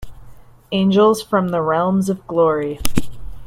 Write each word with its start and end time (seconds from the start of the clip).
Angels 0.71 1.21
from 1.21 1.49
the 1.49 1.61
realms 1.61 2.09
of 2.09 2.25
glory. 2.25 2.79